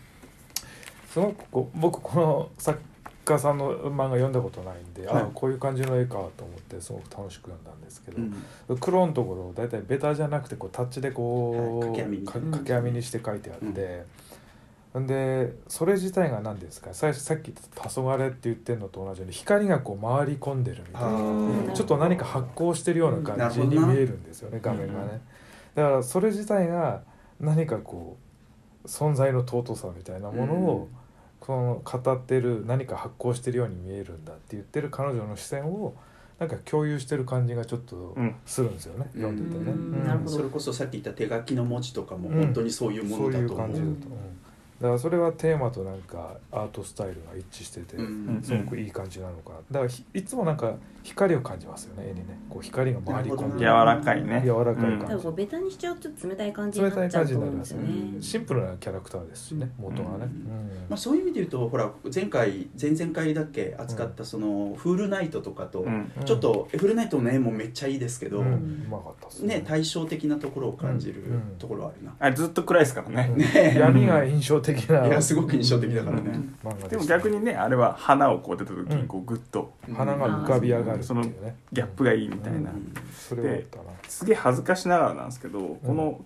[1.09, 2.79] すごくこう僕この作
[3.25, 5.17] 家さんの漫画読んだことないんで、はい。
[5.17, 8.79] ああこういう感じの絵かと思ってすごく楽しく読んだんですけど、うん。
[8.79, 12.27] 黒のところ大体ベタじゃなくてこうタッチでこう、はい掛け網に。
[12.27, 14.05] か掛け網にして書いてあって、
[15.01, 16.91] ん、でそれ自体が何ですか？
[16.93, 21.73] 最初さっき言った「黄昏って言ってるのと同じように光がこう回り込んでるみたいな。
[21.75, 25.21] ちょっと何か発光してるような感じに見えるんですよね画面がね。
[25.75, 27.03] だからそれ自体が
[27.41, 28.28] 何かこう
[28.89, 30.89] 存在の尊さみたいなものを、
[31.39, 35.95] この語ってる何か発光してるように見えるんだって言ってる彼女の視線を
[36.39, 38.35] なんか共有してる感じがちょっとうん。
[38.47, 39.23] するんですよね、うん。
[39.23, 40.05] 読んでてね、うん。
[40.05, 40.31] なるほど。
[40.31, 42.37] それこそさっき言った手書きの文字とかもうん。
[42.37, 44.19] 本当にそういうものだと思う感じだと思う、
[44.81, 49.57] だからそれはテーマとなんかアートスタイルが一致してて、うんすごくいい感じなのかな。
[49.71, 52.39] だからひいつもなんか光を感じますよね絵にね。
[52.49, 54.43] こう光が回り込んで柔らかいね。
[54.45, 54.99] 柔らかいうん。
[54.99, 58.23] 感じ多分こうベタにしちゃうとちょっと冷たい感じに冷たい感なっちゃうとじになりますす思うんでよねよね。
[58.23, 60.23] シンプルなキャラクターですしね元がね、うん。
[60.23, 60.29] うん。
[60.89, 66.13] まあ、そういう意味で言うとほら前回前々回だっけ扱ったそのフールナイトとかと、うん。
[66.25, 69.65] ちょっとフールナイトの絵もめっちゃいいですけど、ね。
[69.67, 71.57] 対照的なところを感じるうん。
[71.59, 73.35] ところはあるな、あれずっと暗いですからね。
[73.79, 75.07] 闇が印象的な。
[75.07, 77.17] いやすごく印象的だからね、漫画でもした。
[77.17, 81.57] 逆にねあれは花をこう出た時にこうグッと花が浮かび上がるってそのいうね。
[81.73, 82.95] ギャップがいいみたいな、うん。
[83.13, 83.85] それはあったな。
[84.09, 86.21] すげえ恥ずかしながらなんですけど、この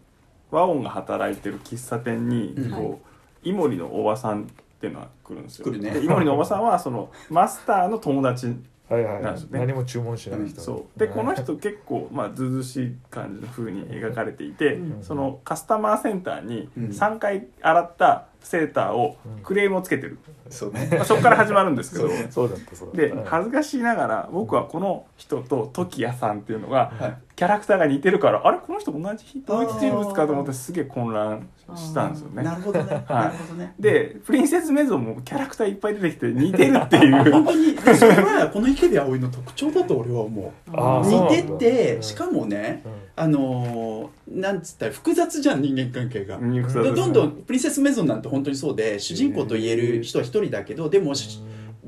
[0.50, 2.70] 和音が働いてる喫茶店にうん。
[2.70, 3.00] こ
[3.44, 4.46] う、イモリのおばさんっ
[4.80, 5.64] ていうのが来るんですよ。
[5.66, 5.90] 来るね。
[5.90, 8.54] でイモリのおばさんはその マスターの友達
[8.88, 9.22] はいはいはい。
[9.22, 10.60] なんですね何も注文しない人。
[10.60, 10.98] そう。
[10.98, 20.18] でこの人結構まあずうずうしい感じの風に描かれていて、うんそのカスタマーセンターにうん3回洗ったセーターをクレームをつけてる、
[20.50, 20.88] そうね。
[20.90, 22.08] まあ、そこから始まるんですけど。
[22.30, 27.18] そうだったそうでうん恥ずかしいながら僕はこの人と時矢さんっていうのがはい。
[27.34, 32.42] キャラクターが似てるからあれこの人同じ同一人物かと思ってすげえ混乱したんですよね。
[32.42, 33.74] なるほどね、なるほどね。
[33.80, 37.32] でプリンセスメゾンもキャラクターいっぱい出てきて似てるっていう。
[37.32, 41.30] 本当にでそれはこの池部葵の特徴だと俺は思う。
[41.30, 42.02] 似ててうん。
[42.02, 51.40] しかもねうんあのーなんつったら複雑じゃん人間関係が、うんでどんどんプリンセスメゾンなんて本当にそうで主人公と言える人は一人だけどでもし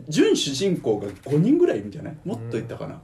[0.07, 2.17] 準主人公が5人ぐらいいるんじゃない？
[2.27, 3.01] もっといったかな、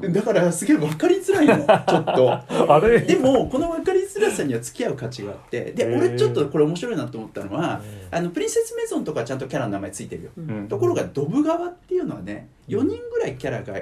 [0.00, 1.54] だだからすげえ分かりづらいの
[1.86, 2.72] ちょっと。
[2.74, 2.98] あれ？
[3.00, 8.18] でもこの分かりづらさには付き合う価値があってで俺ちょっとこれ面白いなと思ったのはうん。
[8.18, 10.30] あのプリンセスメゾンとかちゃんとキャラの名前ついてるよ。
[10.36, 10.68] うん。
[10.68, 13.78] ところがドブ川っていうのはね4人ぐらいキャラが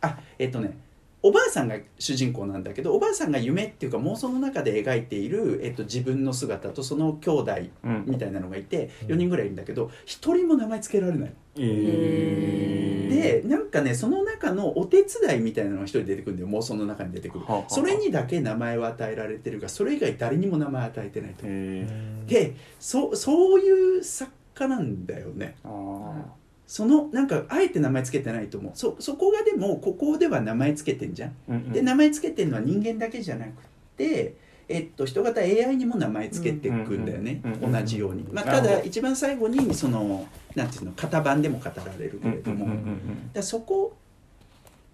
[0.00, 0.76] あえっとね
[1.22, 7.52] おばあさんが主人公なんだけどおばあさんが夢っていうか妄想の中で描いている、えっと、自分の姿とその兄弟
[7.84, 8.04] うん。
[8.06, 11.32] みたいなのがいてうん4人ぐらいいるんだけど1人も名前つけられない。
[11.58, 16.48] えでなんかねその中のお手伝いみたいなのが1人出てくるんだよ。
[16.48, 17.44] 妄想の中に出てくる。
[17.68, 21.38] それにだけ名前を与えられてるがそれ以外誰にも名前与えてないと。
[21.44, 21.86] え
[22.26, 25.56] でそそういう作家なんだよね。
[25.64, 28.72] あーそのなんかあえて名前つけてないと思う。
[28.74, 31.34] そそこがでもここでは名前つけてんじゃん。
[31.48, 31.72] うんうん。
[31.72, 33.52] で名前つけてるのは人間だけじゃなく
[33.96, 34.34] て
[34.68, 42.96] えっと人型 AI にも名前つけていくんだよね、うんうんうん同じように、まあ、ただ一番最後にそのなんていうの型番でも語られるけれども、うんうんうん
[43.28, 43.96] だからそこ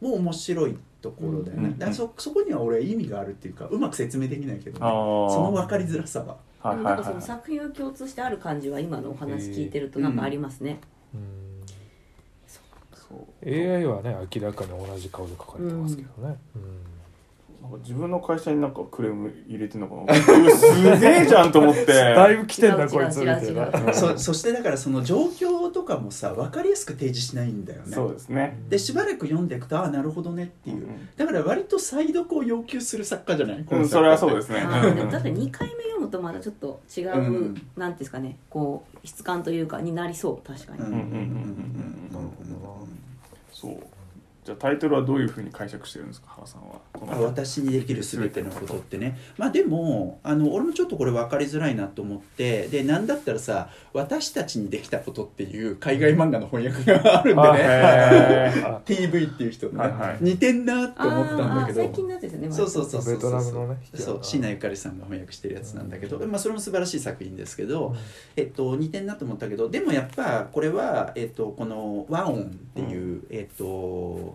[0.00, 4.84] も面白いところだよね、うんだからそそこには俺は意味があるっていうかうまく説明できないけど、ね、そ
[5.40, 6.36] の分かりづらさは。
[6.60, 10.78] はいはいなんかその作品を共通してある感じは今のお話聞いてるとなんかありますね。
[11.12, 11.51] うん
[13.44, 16.36] AI はね明らかに同じ顔で描かれてますけどね、
[17.62, 20.14] なんか自分の会社になんかクレーム入れてんのかな。
[20.14, 21.86] すげえじゃんと思って。
[21.86, 23.68] だいぶ来てんだこいつみたいな。
[23.68, 27.94] うそそしてだからその状況とかもさ分かりやすく提示しないんだよね。
[27.94, 28.58] そうですね。
[28.68, 31.08] でしばらく読んでいくとああなるほどねっていう、うん。
[31.16, 34.60] だから割と再読を要求する作家じゃない、こうんそれはそうですね。
[34.60, 37.62] あーでも確かに2回目読むとまだちょっと違う、うん。
[37.76, 42.01] なんていうんですかねこう質感というかになりそう確かに、うんうんうんうん
[43.62, 44.01] そう。
[44.44, 46.80] じゃあタイトルはどういうふうに解釈してるんですか原さんは。
[46.92, 49.16] このあ私にできる全てのことってね。
[49.38, 57.52] まあでもあの俺もちょっとこれ分かりづらいなと思ってでなんだったらさ「私たちにできたこと」っていう海外漫画の翻訳があるんであ
[58.52, 60.18] ね TV っていう人のね、はいはい。
[60.20, 67.94] 似てんなって思ったんだけあーあー最ど近のやつですよねそうそうそうそうベトナムのねそう椎名ゆかりさんが翻訳してるやつなんだけど、まあ、それも素晴らしい作品ですけど、
[68.34, 74.32] えっと、似てんなと思ったけどでもやっぱこれは、えっと、このワオンっていう、えっと、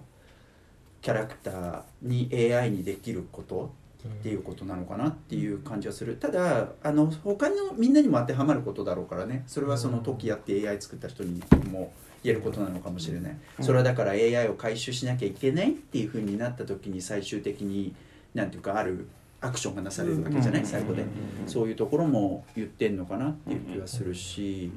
[1.08, 3.72] キャラクターに AI にできること
[4.06, 6.18] っていうことなのかなっていう感じはする。
[6.18, 9.46] ただあの他のみんなにも当てはまることだろうからね。
[9.48, 11.42] それはその時やって AI 作った人に
[11.72, 11.94] も
[12.26, 13.66] 言えることなのかもしれない、うん。
[13.66, 17.96] それはだから AI を回収しなきゃいけないっていうふうになった時に最終的に
[18.34, 19.08] なんていうかある
[19.40, 21.06] アクションがなされるわけじゃない、最後で、
[21.46, 24.74] そういうところも言ってんのかなっていう気はするし、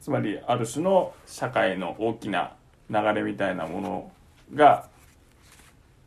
[0.00, 2.52] つまりある種の社会の大きな
[2.88, 4.12] 流れみたいなもの
[4.54, 4.88] が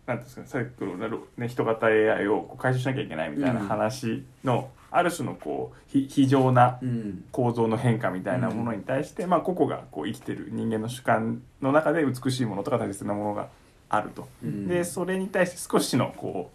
[0.06, 0.98] なんですかねさっきの、
[1.38, 7.26] ね、人型 AI をこう回収しなきゃいけないみたいな話の、ある種のこうひ非常なうん。
[7.32, 13.48] 構造の変化みたいなものに対して、まあ、個々がこう生きてる人間の主観の中で美しいものとか大切なものが
[13.90, 14.28] あると。
[14.44, 14.68] うん。
[14.68, 16.52] でそれに対して少しのこ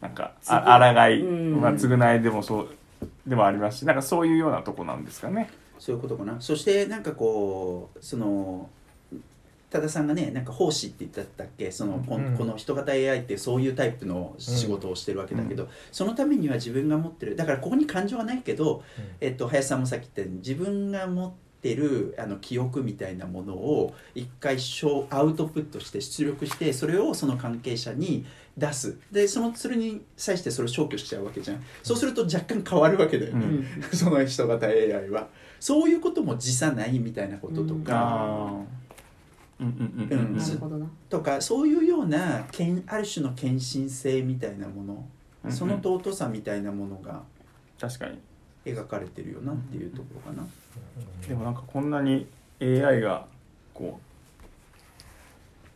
[0.00, 1.60] うなんかあ抗い、うん。
[1.60, 2.68] まあ、償いでもそう
[3.26, 5.50] でもありますしなんかそういうようなとこなんですかね。
[5.78, 6.40] そういうことかな。
[6.40, 8.70] そしてなんかこうその
[9.76, 11.70] 多田さんがねなんか奉仕って言ってたっけ？
[11.70, 12.36] そのこ,、うん。
[12.36, 18.82] この人型 AI ってそういうタイプの仕事をしてるわけだけど、そのためには自分が持ってるだからここに感情はないけど、
[19.20, 24.56] えっと、林さんもさっき言ったように自分が持ってるあの記憶みたいなものを一回
[25.10, 28.24] アウトプットして出力してそれをその関係者に
[28.56, 28.96] 出す。
[29.12, 31.62] でそのそれに際してそれを消去しちゃうわけじゃん。
[31.82, 33.66] そうすると若干変わるわけだよね、うん。
[33.96, 35.28] その人型 AI は。
[35.60, 38.85] そういうことも辞さないみたいなこととか、うん
[39.58, 40.86] なるほどな。
[41.08, 44.94] とかそういうようなけんある種の献身性みたいなもの、
[45.44, 47.22] うんその尊さみたいなものが
[47.80, 48.18] 確かに。
[48.66, 50.44] 描かれてるよなっていうところかな、
[51.28, 52.26] でもなんかこんなに
[52.60, 53.26] AI が
[53.72, 54.05] こう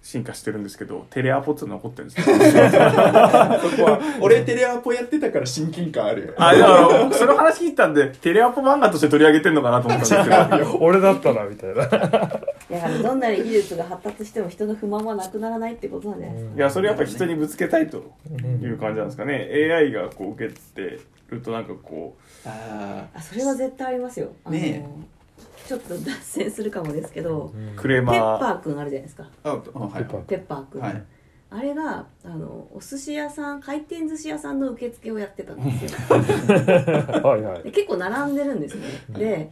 [0.02, 10.78] 進化してるんですけどテレアポって残ってるんです よ俺テレアポやってたから親近感あるよあだから僕その話聞いたんでテレアポ漫画として取り上げてんのかなと思ったんですけど。
[10.80, 11.86] 俺だったなみたいな。
[11.86, 18.12] だからどんなに技術が発達しても人の不満はなくならないってことなんじゃないですか、いやそれやっぱ人にぶつけたいと
[18.62, 19.50] いう感じなんですかね。
[19.72, 24.28] AI がこう受けてるとなんかこああそれは絶対ありますよ。
[24.48, 24.86] ね
[25.66, 29.28] ちょっと脱線するかもですけど、うクレーペッマーパーくんあるじゃないですか。
[29.44, 30.04] ーああはい。
[30.04, 31.04] ペッパーペッパーくん、はい。
[31.52, 35.98] あれがあのお寿司屋さん回転寿司屋さんの受付をやってたんですよ。
[37.28, 37.62] はいはい。
[37.64, 38.86] で結構並んでるんですね。
[39.10, 39.50] で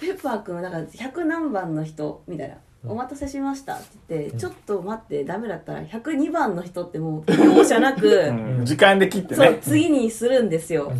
[0.00, 2.56] ペッパーくんはなんか100何番の人みたいな
[2.86, 8.64] 「お待たせしました」って言って「ちょっと待ってダメだったら102番の人ってもう容赦なく、うん。
[8.64, 10.92] 時間で切ってそうね次にするんですよ。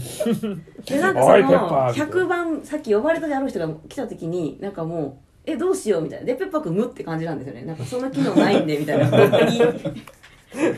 [0.87, 6.27] でなんかそのーみたいな100番さっき呼ばれたである人が来た時になんかもうえどうしようみたいな。
[6.27, 7.63] でペッパーくん無って感じなんですよね。
[7.63, 9.07] なんかその機能ないんでみたいな。
[9.07, 9.61] 本当に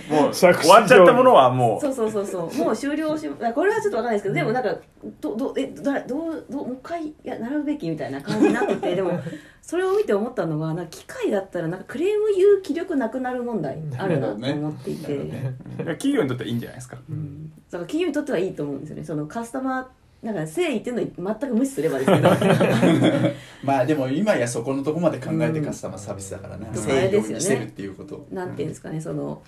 [0.08, 2.54] もう終わっちゃったものはもそうそうそうそう。
[2.56, 4.76] もう終了しこれはちょっとわかんないですけどでもなんか
[5.20, 9.20] どどえどどうどうもう一回いや並ぶべきみたいな感じになってて でも
[9.62, 15.54] それを見て思ったのがなんか機械だったらなんかクレーム言う気力なくなる問題あるなと思っていて、ね。
[15.78, 16.98] う企業にとってはいいんじゃないですか。
[17.10, 17.50] うん。
[17.50, 19.04] だから企業にとってはいいと思うんですよね。
[19.04, 19.86] そのカスタマー
[20.26, 22.30] なんか誠意っていうのを全く無視すればですけど。
[23.64, 28.26] まあでも今やそこのとこまで考えてカスタマーサービスだからなうん誠意をにしてるっていうこと。
[28.30, 29.42] なんていうんですかねその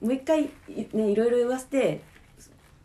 [0.00, 0.48] もう一回い
[0.92, 2.00] ねいろいろ言わせて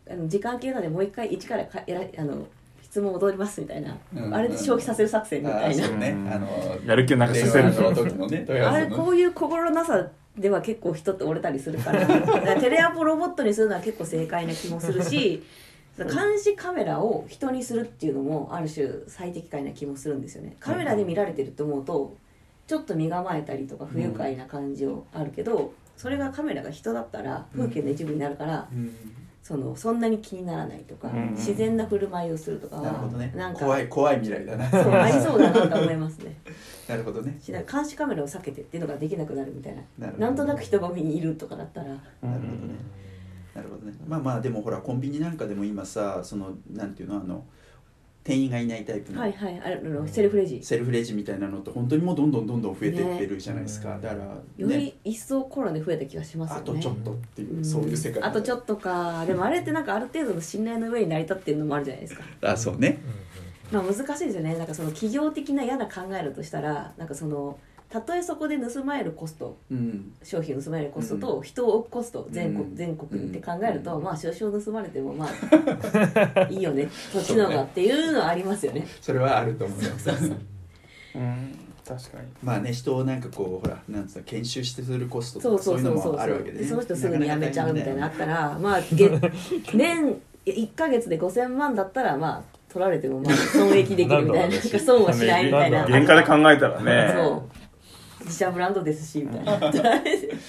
[0.10, 2.48] あの時間系なのでもう一回一からかやらあの
[2.82, 4.36] 質問戻りますみたいな、うん。
[4.36, 6.10] あれで消費させる作戦みあたいな、ね。
[6.12, 6.32] うん。
[6.32, 6.48] あの
[6.86, 7.74] やる気をなくさせる。
[7.74, 12.06] の時のね あれこういう心なさでは結構人って折れたりするから。
[12.06, 15.44] だからテレアポロボットにするのは結構正解な気もするし
[15.98, 20.56] 監視カメラを人にするっていうのもある種最適解な気もするんですよね。
[20.60, 22.16] カメラで見られてると思うと
[22.68, 28.94] ちょっと身構えたりとか不愉快な感じをあるけど、それがカメラが人だったら風景の一部になるから、うん。
[29.42, 31.32] そのそんなに気にならないとか、うん。
[31.32, 33.34] 自然な振る舞いをするとかはなるほどね。
[33.36, 34.70] なんか怖い怖い未来だな。
[34.70, 36.38] そうありそうだなと思いますね。
[36.88, 37.40] なるほどね。
[37.48, 40.12] 監視カメラを避けてっていうのができなくなるみたいな。
[40.18, 41.88] なんとなく人混みにいるとかだったら。
[41.88, 42.76] なるほどね。
[43.54, 43.94] なるほどね。
[44.08, 47.46] まあまあでもほらコンビニなんかでも今さそのなんていうのあの
[48.24, 49.20] 店員がいないタイプの。
[49.20, 50.64] はいはいあのセルフレジ。
[50.64, 54.24] セルフレジみたいなのって本当にもうどんどんどんどん増えていってるじゃないですか、ねだから
[54.58, 54.78] よね。
[54.78, 56.62] り一層コロナで増えた気がしますよね。
[56.64, 59.26] あとちょっとっていう、んそういう世界あとちょっとか。
[59.26, 62.24] でもあれってなんかある程度の信頼の上に成り立ってるのもあるじゃないですか。
[62.42, 63.00] あそうね
[63.72, 64.68] まあ難しいですよねなん。
[64.68, 67.08] かその企業的な嫌な考えるとしたらなん。
[67.08, 67.58] かその
[67.94, 70.14] たとえそこで盗まれるコストうん。
[70.24, 72.76] 商品を盗まれるコストと人を置くコスト全国,、うん。
[72.76, 74.04] 全国にって考えると、うん。
[74.04, 78.88] まあ少々盗まれてもまあ いいよねそっちの方がっていうのはありますよね。
[79.00, 80.10] それはあると思います。
[80.10, 82.28] うん確かに。
[82.42, 86.04] まあね人をなんかこうほらなんつうの研修してするコストそうとかそういうのそうそう。
[86.04, 89.12] そうもあるわけで,、ね、でその人すぐに辞めちゃうみたいなのあかったらまあ月
[89.78, 95.84] 年1か月で5000万だったらまあ取られてもまあ損益できるみたいな なんか損はしないみたいな。
[95.84, 97.14] 原価で考えたらね。
[97.16, 97.63] そう
[98.24, 99.68] 自社ブランドですしみたいな。
[100.02, 100.02] い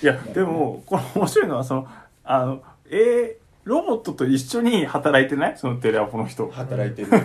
[0.03, 1.87] やでもこの面白いのはその
[2.25, 5.55] あのえーロボットと一緒に働いてない？
[5.57, 6.47] そのテレアポの人。
[6.51, 7.11] 働いてる。
[7.11, 7.17] で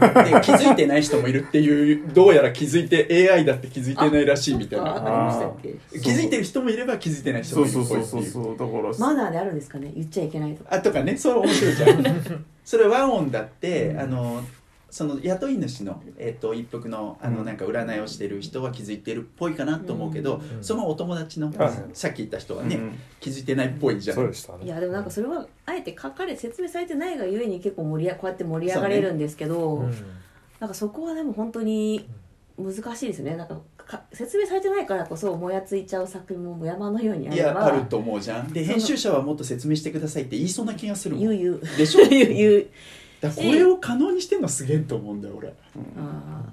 [0.42, 5.52] 気づいてない人もいるっていうどうやら気づいて AI だって気づいてないらしいみたいな。
[6.02, 8.56] 気づいてる人もいれば気づいてない人もいるそうそうそう
[9.00, 9.92] マナーであるんですかね？
[9.94, 10.74] 言っちゃいけないとか。
[10.74, 11.18] あとかね。
[11.18, 12.06] それ面白いじゃん。
[12.64, 14.42] それワンオンだって、あの
[14.92, 17.46] その雇い主の、えっと一服のあのうん。
[17.46, 20.64] なんか占いをしてる人は気づいてるっぽいかなと思うけど、うん。
[20.64, 21.72] そのお友達の、はい。
[21.94, 23.00] さっき言った人はね、うん。
[23.20, 24.16] 気づいてないっぽいじゃん。
[24.16, 24.66] そうでしたね。
[24.66, 29.94] いやでもなんかそれはあえて書かれ説明されてないがゆえに結構盛りあこうやって盛り上がれるんですけど、うん。
[30.60, 32.08] なんかそこはでも本当に
[32.58, 33.36] 難しいですね。
[33.38, 38.52] なんかか説明されてないからこそもやついちゃう作品も山のようにあいやればあると思うじゃん。
[38.52, 41.26] で編集者はもっと説明してくださいって言いそうな気がするもん。
[41.28, 41.78] 言う言う。
[41.78, 42.06] でしょ？
[42.10, 42.34] 言う。
[42.34, 42.66] 言う
[43.22, 45.50] だからこれを可能にしてんのすげえと思うんだよ俺。
[45.50, 46.44] あー。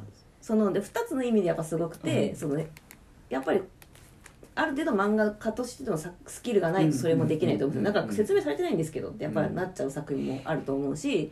[0.41, 2.37] そので2つの意味でやっぱすごくて、うん。
[2.37, 2.69] そのね
[3.31, 3.63] やっぱり
[4.55, 8.01] ある程度漫画家としてのさスキルがないとそれもできないと思うんですよ。
[8.01, 8.03] うん。
[8.03, 8.09] なん。
[8.09, 11.31] か説明されてないんですけどってやっぱりなっちゃう作品もあると思うし、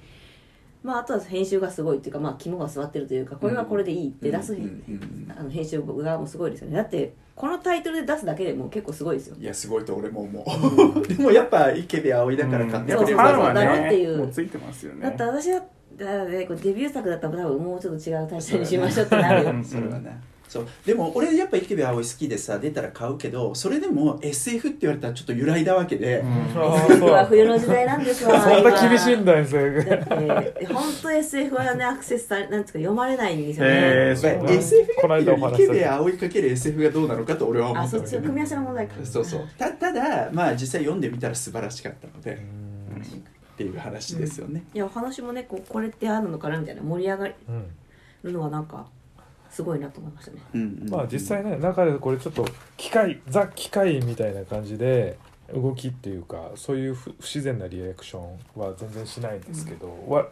[0.85, 4.55] まあ、あとは編集がすごいっていうか、まあ、肝が据わってるというかこれはこれでいいって出す、
[5.51, 6.76] 編集側もすごいですよね。
[6.76, 9.37] だってこのタイトルで出すだけでも結構すごいですよ。
[9.41, 11.03] いやすごいと俺も思う。
[11.09, 14.18] でもやっぱ池部葵だから買ってくれるだろうってねいう。
[14.18, 15.03] もうついてますよね。
[15.03, 15.62] だって私は
[15.97, 19.51] だからね、デビュー作だったら多分もうちょっと違うタイトルにしましょうってなるよ。
[19.51, 19.64] うん。
[19.64, 20.11] それはな
[20.55, 20.69] そう。
[20.87, 26.65] でも俺やっぱ池部葵好きでさ出たら買うけどそれでも SF って言われたらちょっと揺らいだわけで、うん。
[26.93, 38.95] SF は冬の時代なんですわ そんな厳しいんだよそれだって本当 SF はねアクセスされなんですか読まれないんですよね、へー SF が池部葵かける SF がどうなのかと俺は思あったねそっちの組み合わせの問題か。
[39.03, 43.03] そうそうたただまあ実際読んでみたら素晴らしかったので、うん。
[43.03, 48.87] っていう話ですよね、いやお話もねこうこれってあるのかなみたいな盛り上がるうんのはなんか
[49.55, 50.39] すごいなと思いましたね。
[50.53, 50.91] うんうん。
[50.91, 52.45] まあ実際ね中でこれちょっと
[52.77, 55.17] 機械ザ機械みたいな感じで
[55.55, 60.27] 動きっていうかそういう不不自然なリアクションは全然しないんですけど、わ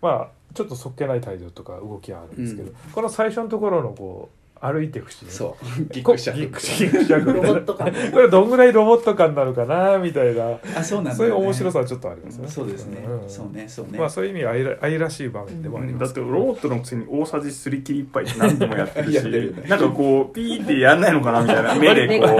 [0.00, 2.76] まあちょっとそっけない態度とか動きはあるんですけど、うん。
[2.92, 5.84] この最初のところのこう歩いていくシーンそう。
[5.92, 7.92] ギクしゃギックシャクロボット感。
[8.12, 10.58] これどんぐらいロボット感なのかなみたいな。
[10.76, 12.48] あそうなんだ、ね、そういう面白さはちょっとありますね。
[12.48, 13.28] そうですね、ん。
[13.28, 16.14] そうねそうね、まあそういう意味愛ら愛らしい場面でもあります。
[16.14, 22.32] だってロボットのくせに大さじすり切り一杯って何度もやってるしねなんかこうピーってやんないのかなみたいな目でこう、う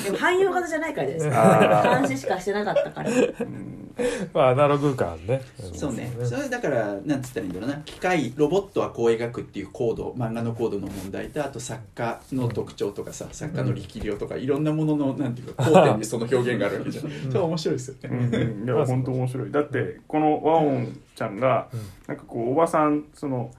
[0.00, 3.12] んでも汎用型じゃないからじゃないですか監視しかしてなかったからう
[3.44, 3.83] ん
[4.32, 5.40] まあアナログ感ね。
[5.74, 6.06] そうね。
[6.06, 7.76] んそれだからなんつったらいいんだろうな。
[7.78, 19.50] 機械ロボットはこう描くっていうコード漫画のコードの問題とあと作家の特徴とかさ、作家の力量とかいろんなもののなんていうか交点にその表現があるわけじゃん、そ 面白いですよね、うん、いや本当面白い。
[19.50, 21.80] だってこのワオンちゃんがうん。
[22.06, 23.50] なんかこうおばさんその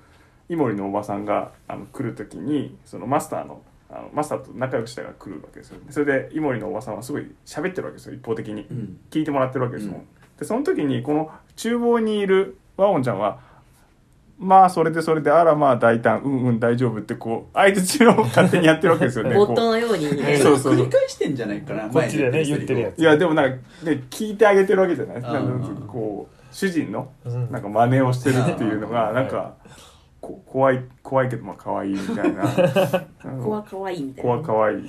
[0.50, 5.80] イモリのおばさんがあの来る時にそのマスターのあのマスターと仲良くしたが来るわけですよ。
[5.90, 8.66] それでイモリのおばさんはすごい喋ってるわけですよ一方的に。
[8.70, 8.98] うん。
[9.10, 10.08] 聞いてもらってるわけですもん、うん
[10.40, 13.40] でその時にこの厨房にいるワオンちゃんは
[14.38, 19.34] まあそれでそれであらまあ大胆うんうん大丈夫ってこう相づちを勝手にやってるわけですよね。
[19.36, 23.00] ボッこうトのようにえそうそう繰り返してんじゃないかなこっちでね言ってるやつ。
[23.00, 27.52] いやでもなんか、ね、聞いてあげてるわけじゃないなんかこう主人のうん。
[27.52, 29.54] なんか真似をしてるっていうのがうんなんか
[30.26, 32.44] こ怖い怖いけどまあ可愛いみたいな。
[33.44, 34.32] 子は可愛いみたいな。
[34.32, 34.84] 怖可愛い。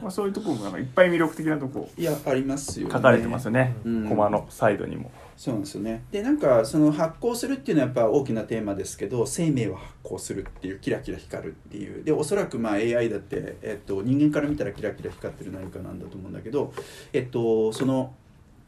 [0.00, 4.08] まあそういうところもなんかいっぱい魅力的なとこいやありますよ、ね、書かれてますよね、うん。
[4.08, 5.10] コマのサイドにも。
[5.36, 6.04] そうなんですよね。
[6.10, 12.02] でなんかその発光するっていうのはやっぱ大きなテーマですけど生命は発光するっていうキラキラ光るっていう。
[12.04, 16.72] でおそらくまあ AI だって、えっと、人間から見たらキラキラ光ってる何かなんだと思うんだけど
[17.12, 18.14] えっとその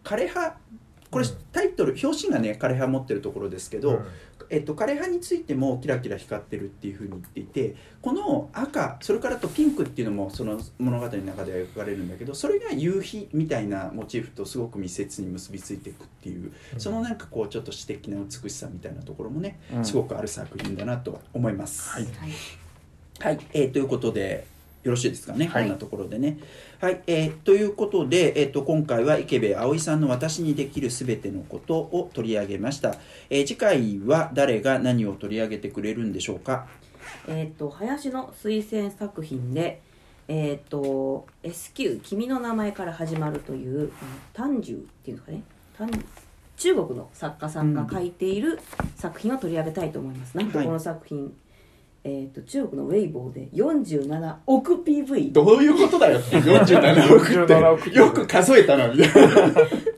[0.03, 0.57] 枯葉
[1.11, 1.33] これうん。
[1.53, 4.03] タイトル表紙がね枯葉持ってるところですけど、
[4.55, 16.81] えっと、枯葉についてもキラキラ光ってるっていうふうに言っていてこの赤それからあとピンクっていうのもその物語の中で描かれるんだけどそれが夕日みたいなモチーフとすごく密接に結びついていくっていううん。
[16.81, 19.85] そのなんかこうちょっと詩的な美しさみたいなところもねうん。
[19.85, 21.91] すごくある作品だなと思います。
[21.91, 22.13] はいはい。
[23.19, 24.47] はい、えーということで
[24.85, 25.63] よろしいですかね、はい。
[25.65, 26.39] こんなところでね。
[26.81, 32.97] はい、えーということで、えー、と今回は池部葵さんの「私にできるすべてのこと」を取り上げました、
[33.31, 36.67] えー次回は誰が何を取り上げてくれるんでしょうか？
[37.27, 39.81] えっ、と林の推薦作品で
[40.29, 43.91] えっ、と SQ 君の名前から始まるという
[44.35, 45.43] 丹寿っていうんですかね？
[45.79, 45.91] 丹
[46.57, 48.61] 中国の作家さんが書いている
[48.95, 50.37] 作品を取り上げたいと思います。
[50.37, 51.35] なんとこの作品、
[52.07, 56.21] えっ、と中国のウェイボーで47億 PV どういうことだよ。
[56.21, 57.99] 47億47億って。
[57.99, 59.37] よく数えたなみたいな。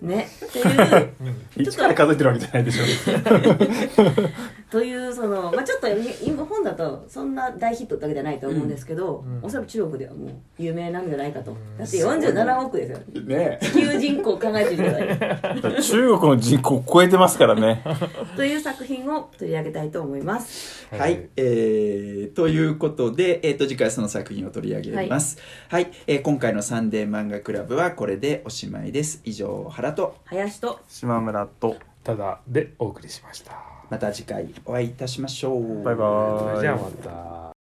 [0.02, 0.28] ね。
[0.46, 1.10] っていう。
[1.56, 2.84] 一から数えてるわけじゃないでしょ
[4.70, 5.86] というその、まあ、ちょっと
[6.24, 11.78] 今本だとそんな大ヒットってわけじゃないと思うんですけど、うんおそらく中国ではもう有名なんじゃないかと、ん。
[11.78, 13.22] だって47億ですよ。
[13.22, 13.58] ね。
[13.60, 17.84] 地球人口考えてみてください中国の人口超えてますからね。
[18.34, 20.86] という作品を取り上げたいと思います。
[20.90, 25.38] はい、えーということで、えー、と次回その作品を取り上げます。
[25.68, 29.20] はい、えー今回のサンデー漫画クラブはこれでおしまいです。
[29.24, 30.16] 以上原と。
[30.24, 30.80] 林と。
[30.88, 31.76] 島村と。
[32.02, 33.75] ただでお送りしました。
[33.90, 35.82] また次回お会いいたしましょう。
[35.82, 37.55] バイバーイじゃあまた。